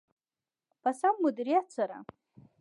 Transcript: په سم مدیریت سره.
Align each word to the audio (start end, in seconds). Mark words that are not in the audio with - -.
په 0.81 0.89
سم 0.99 1.15
مدیریت 1.23 1.65
سره. 1.77 1.95